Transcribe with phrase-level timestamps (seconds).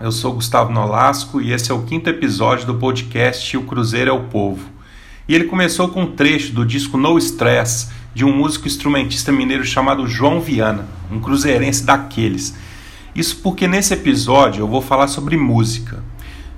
[0.00, 4.12] Eu sou Gustavo Nolasco e esse é o quinto episódio do podcast O Cruzeiro é
[4.12, 4.64] o Povo.
[5.28, 9.64] E ele começou com um trecho do disco No Stress de um músico instrumentista mineiro
[9.64, 12.54] chamado João Viana, um cruzeirense daqueles.
[13.14, 16.02] Isso porque nesse episódio eu vou falar sobre música.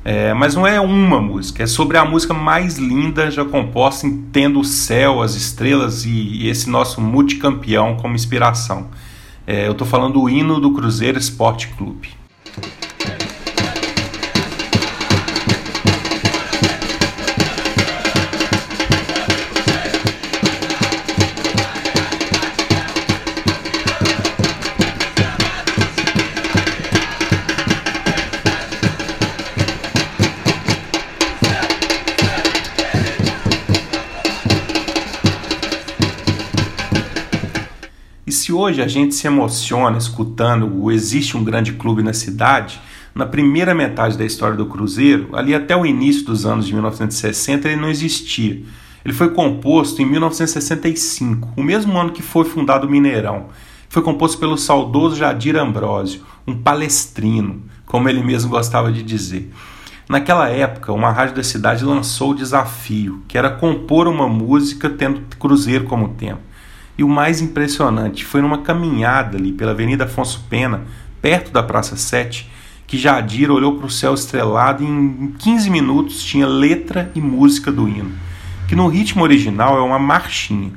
[0.05, 4.61] É, mas não é uma música, é sobre a música mais linda já composta, tendo
[4.61, 8.89] o céu, as estrelas e, e esse nosso multicampeão como inspiração.
[9.47, 12.24] É, eu estou falando do hino do Cruzeiro Esporte Clube.
[38.65, 42.81] Hoje a gente se emociona escutando o Existe um Grande Clube na Cidade,
[43.15, 47.69] na primeira metade da história do Cruzeiro, ali até o início dos anos de 1960,
[47.69, 48.63] ele não existia.
[49.05, 53.49] Ele foi composto em 1965, o mesmo ano que foi fundado o Mineirão.
[53.87, 59.53] Foi composto pelo saudoso Jadir Ambrósio, um palestrino, como ele mesmo gostava de dizer.
[60.09, 65.21] Naquela época, uma rádio da cidade lançou o desafio, que era compor uma música tendo
[65.39, 66.41] Cruzeiro como tema.
[66.97, 70.83] E o mais impressionante foi numa caminhada ali pela Avenida Afonso Pena,
[71.21, 72.49] perto da Praça 7,
[72.87, 77.73] que Jadir olhou para o céu estrelado e em 15 minutos tinha letra e música
[77.73, 78.13] do hino,
[78.69, 80.73] que no ritmo original é uma marchinha.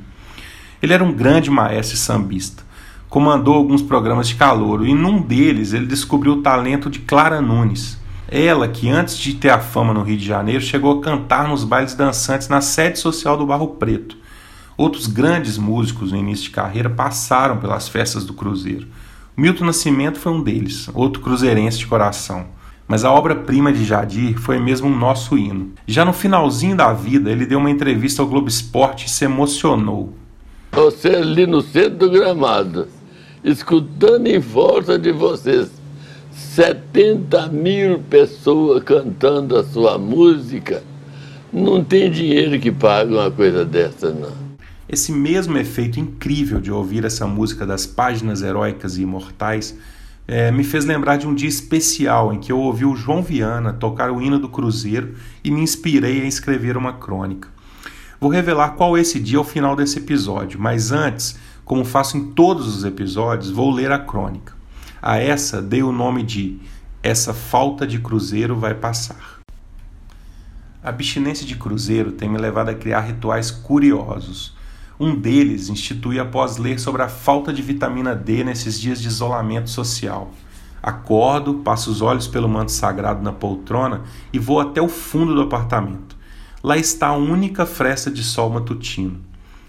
[0.82, 2.64] Ele era um grande maestro sambista,
[3.10, 8.00] comandou alguns programas de calouro e num deles ele descobriu o talento de Clara Nunes.
[8.30, 11.64] Ela que antes de ter a fama no Rio de Janeiro chegou a cantar nos
[11.64, 14.18] bailes dançantes na sede social do Barro Preto
[14.78, 18.86] Outros grandes músicos no início de carreira passaram pelas festas do Cruzeiro.
[19.36, 22.46] Milton Nascimento foi um deles, outro cruzeirense de coração.
[22.88, 25.72] Mas a obra-prima de Jadir foi mesmo um nosso hino.
[25.88, 30.14] Já no finalzinho da vida, ele deu uma entrevista ao Globo Esporte e se emocionou.
[30.74, 32.88] Você ali no centro do gramado,
[33.44, 35.72] escutando em volta de vocês
[36.32, 40.84] 70 mil pessoas cantando a sua música,
[41.52, 44.47] não tem dinheiro que pague uma coisa dessa, não.
[44.90, 49.78] Esse mesmo efeito incrível de ouvir essa música das páginas heróicas e imortais
[50.26, 53.74] é, me fez lembrar de um dia especial em que eu ouvi o João Viana
[53.74, 57.50] tocar o hino do Cruzeiro e me inspirei a escrever uma crônica.
[58.20, 62.32] Vou revelar qual é esse dia ao final desse episódio, mas antes, como faço em
[62.32, 64.54] todos os episódios, vou ler a crônica.
[65.02, 66.60] A essa dei o nome de
[67.04, 69.40] Essa Falta de Cruzeiro Vai Passar.
[70.82, 74.57] A abstinência de cruzeiro tem me levado a criar rituais curiosos
[75.00, 79.70] um deles institui após ler sobre a falta de vitamina D nesses dias de isolamento
[79.70, 80.32] social.
[80.82, 84.04] Acordo, passo os olhos pelo manto sagrado na poltrona
[84.34, 86.16] e vou até o fundo do apartamento.
[86.64, 89.20] Lá está a única fresta de sol matutino.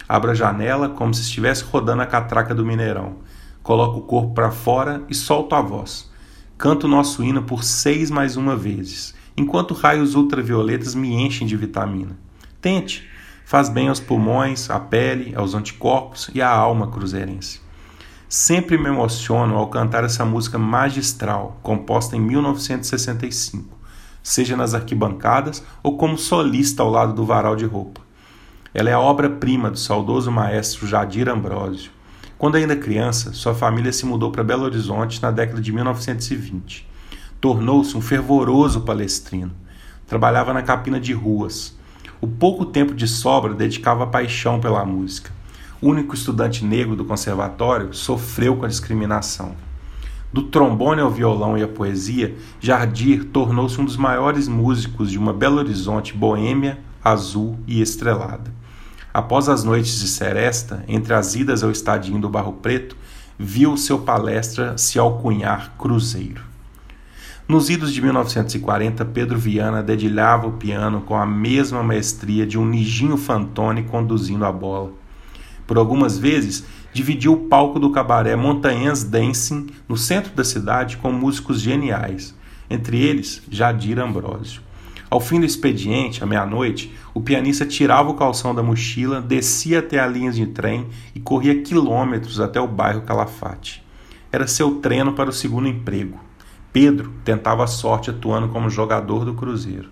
[0.09, 3.17] Abro a janela como se estivesse rodando a catraca do Mineirão.
[3.63, 6.11] Coloco o corpo para fora e solto a voz.
[6.57, 11.57] Canto o nosso hino por seis mais uma vezes, enquanto raios ultravioletas me enchem de
[11.57, 12.17] vitamina.
[12.61, 13.07] Tente!
[13.49, 17.63] Faz bem aos pulmões, à pele, aos anticorpos e à alma cruzeirense.
[18.29, 23.75] Sempre me emociono ao cantar essa música magistral, composta em 1965,
[24.23, 28.03] seja nas arquibancadas ou como solista ao lado do varal de roupa.
[28.75, 31.91] Ela é a obra-prima do saudoso maestro Jadir Ambrósio.
[32.37, 36.87] Quando ainda criança, sua família se mudou para Belo Horizonte na década de 1920.
[37.41, 39.53] Tornou-se um fervoroso palestrino.
[40.07, 41.78] Trabalhava na capina de ruas,
[42.21, 45.31] o pouco tempo de sobra dedicava a paixão pela música.
[45.81, 49.55] O único estudante negro do conservatório sofreu com a discriminação.
[50.33, 55.33] Do trombone ao violão e à poesia, Jardir tornou-se um dos maiores músicos de uma
[55.33, 58.53] Belo Horizonte boêmia, azul e estrelada.
[59.15, 62.97] Após as noites de seresta, entre as idas ao estadinho do Barro Preto,
[63.39, 66.43] viu seu palestra se alcunhar Cruzeiro.
[67.49, 72.67] Nos idos de 1940, Pedro Viana dedilhava o piano com a mesma maestria de um
[72.67, 74.93] Nijinho Fantoni conduzindo a bola.
[75.67, 81.11] Por algumas vezes, dividiu o palco do cabaré Montanhas Dancing no centro da cidade com
[81.11, 82.35] músicos geniais,
[82.69, 84.61] entre eles Jadir Ambrósio.
[85.09, 89.99] Ao fim do expediente, à meia-noite, o pianista tirava o calção da mochila, descia até
[89.99, 93.83] a linha de trem e corria quilômetros até o bairro Calafate.
[94.31, 96.28] Era seu treino para o segundo emprego.
[96.73, 99.89] Pedro tentava a sorte atuando como jogador do Cruzeiro.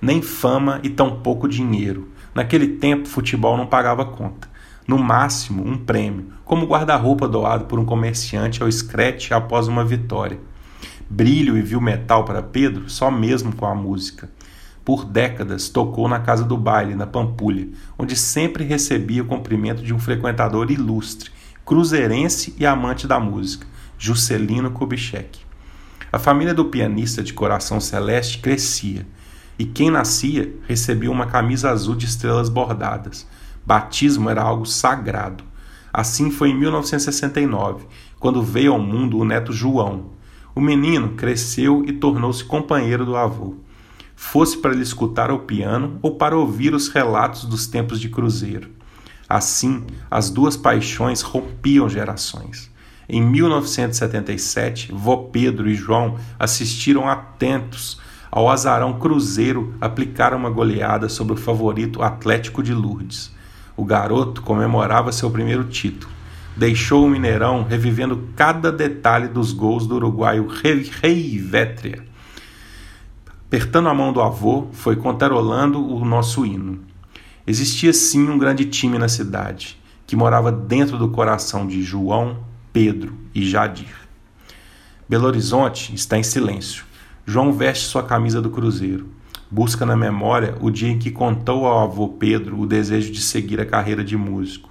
[0.00, 2.08] Nem fama e tão pouco dinheiro.
[2.34, 4.48] Naquele tempo, futebol não pagava conta.
[4.86, 10.40] No máximo, um prêmio, como guarda-roupa doado por um comerciante ao Scratch após uma vitória.
[11.08, 14.30] Brilho e viu metal para Pedro só mesmo com a música.
[14.84, 19.94] Por décadas tocou na casa do baile, na Pampulha, onde sempre recebia o cumprimento de
[19.94, 21.30] um frequentador ilustre,
[21.64, 23.66] cruzeirense e amante da música,
[23.96, 25.51] Juscelino Kubitschek.
[26.12, 29.06] A família do pianista de coração celeste crescia,
[29.58, 33.26] e quem nascia recebia uma camisa azul de estrelas bordadas.
[33.64, 35.42] Batismo era algo sagrado.
[35.90, 37.86] Assim foi em 1969,
[38.20, 40.10] quando veio ao mundo o neto João.
[40.54, 43.54] O menino cresceu e tornou-se companheiro do avô.
[44.14, 48.70] Fosse para ele escutar ao piano ou para ouvir os relatos dos tempos de cruzeiro.
[49.26, 52.71] Assim, as duas paixões rompiam gerações.
[53.14, 58.00] Em 1977, Vó Pedro e João assistiram atentos
[58.30, 63.30] ao azarão Cruzeiro aplicar uma goleada sobre o favorito Atlético de Lourdes.
[63.76, 66.10] O garoto comemorava seu primeiro título.
[66.56, 72.02] Deixou o Mineirão revivendo cada detalhe dos gols do uruguaio Rei Vétria.
[73.46, 76.80] Apertando a mão do avô, foi contarolando o nosso hino.
[77.46, 83.16] Existia sim um grande time na cidade, que morava dentro do coração de João, Pedro
[83.34, 83.94] e Jadir.
[85.08, 86.84] Belo Horizonte está em silêncio
[87.24, 89.08] João veste sua camisa do Cruzeiro.
[89.48, 93.60] Busca na memória o dia em que contou ao avô Pedro o desejo de seguir
[93.60, 94.68] a carreira de músico.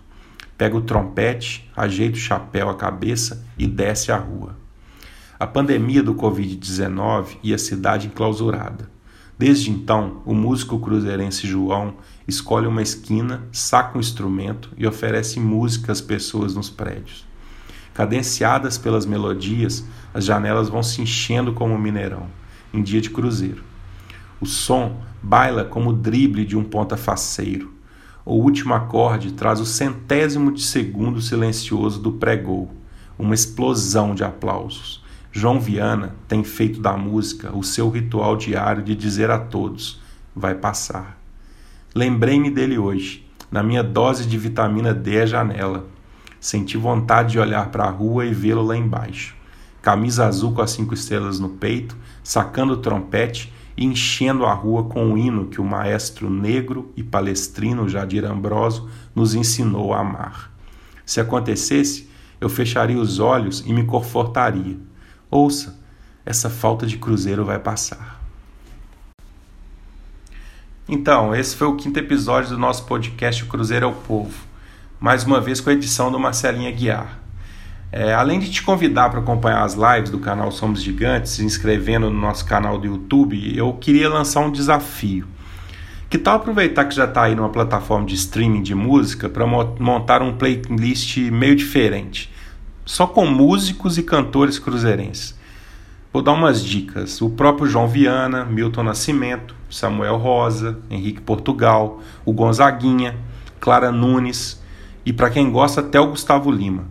[0.58, 4.58] Pega o trompete, ajeita o chapéu à cabeça e desce à rua.
[5.40, 8.92] A pandemia do Covid-19 e a cidade enclausurada.
[9.38, 11.96] Desde então, o músico cruzeirense João
[12.28, 17.31] escolhe uma esquina, saca um instrumento e oferece música às pessoas nos prédios.
[17.94, 22.28] Cadenciadas pelas melodias, as janelas vão se enchendo como um mineirão
[22.74, 23.64] em dia de cruzeiro.
[24.40, 27.72] O som baila como o drible de um ponta-faceiro.
[28.26, 32.72] O último acorde traz o centésimo de segundo silencioso do pré-gol,
[33.18, 35.04] uma explosão de aplausos.
[35.32, 40.00] João Viana tem feito da música o seu ritual diário de dizer a todos:
[40.36, 41.18] vai passar.
[41.94, 45.88] Lembrei-me dele hoje, na minha dose de vitamina D à janela.
[46.42, 49.40] Senti vontade de olhar para a rua e vê-lo lá embaixo
[49.82, 54.84] camisa azul com as cinco estrelas no peito, sacando o trompete e enchendo a rua
[54.84, 60.52] com o hino que o maestro negro e palestrino Jadir Ambroso nos ensinou a amar.
[61.06, 62.10] Se acontecesse,
[62.40, 64.78] eu fecharia os olhos e me confortaria.
[65.30, 65.80] Ouça,
[66.26, 68.22] essa falta de cruzeiro vai passar.
[70.88, 74.51] Então, esse foi o quinto episódio do nosso podcast Cruzeiro é o Povo.
[75.02, 77.18] Mais uma vez com a edição do Marcelinha Guiar.
[77.92, 82.12] É, além de te convidar para acompanhar as lives do canal Somos Gigantes, se inscrevendo
[82.12, 85.28] no nosso canal do YouTube, eu queria lançar um desafio.
[86.08, 90.22] Que tal aproveitar que já está aí numa plataforma de streaming de música para montar
[90.22, 92.32] um playlist meio diferente,
[92.86, 95.36] só com músicos e cantores cruzeirenses?
[96.14, 97.20] Vou dar umas dicas.
[97.24, 103.16] O próprio João Viana, Milton Nascimento, Samuel Rosa, Henrique Portugal, o Gonzaguinha,
[103.60, 104.61] Clara Nunes
[105.06, 106.88] e para quem gosta até o Gustavo Lima.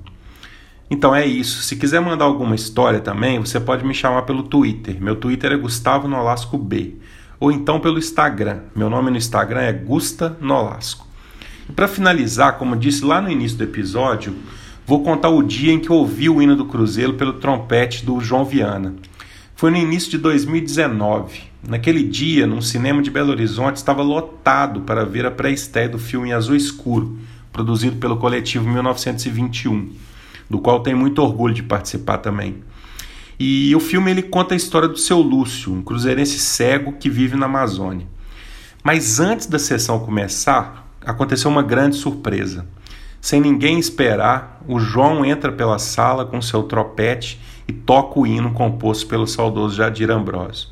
[0.91, 1.63] Então é isso.
[1.63, 5.01] Se quiser mandar alguma história também, você pode me chamar pelo Twitter.
[5.01, 6.97] Meu Twitter é Gustavo Nolasco B.
[7.39, 8.63] Ou então pelo Instagram.
[8.75, 11.07] Meu nome no Instagram é Gusta Nolasco.
[11.69, 14.35] E para finalizar, como disse lá no início do episódio,
[14.85, 18.45] vou contar o dia em que ouvi o hino do Cruzeiro pelo trompete do João
[18.45, 18.95] Viana.
[19.55, 21.43] Foi no início de 2019.
[21.69, 26.33] Naquele dia, num cinema de Belo Horizonte, estava lotado para ver a pré-estreia do filme
[26.33, 27.17] Azul Escuro,
[27.61, 29.93] produzido pelo coletivo 1921
[30.49, 32.65] do qual tenho muito orgulho de participar também.
[33.39, 37.37] E o filme ele conta a história do seu Lúcio, um cruzeirense cego que vive
[37.37, 38.07] na Amazônia.
[38.83, 42.67] Mas antes da sessão começar, aconteceu uma grande surpresa.
[43.21, 47.39] Sem ninguém esperar, o João entra pela sala com seu tropete
[47.69, 50.69] e toca o hino composto pelo saudoso Jadir Ambrosio.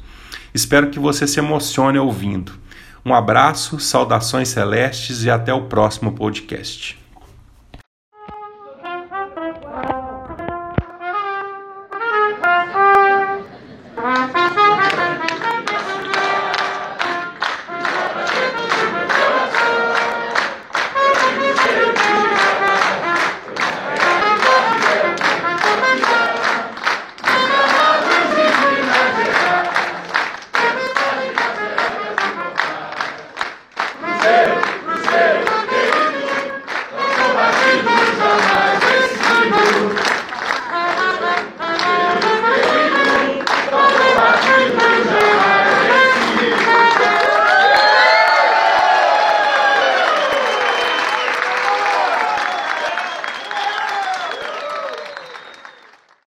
[0.55, 2.53] Espero que você se emocione ouvindo.
[3.05, 6.99] Um abraço, saudações celestes e até o próximo podcast.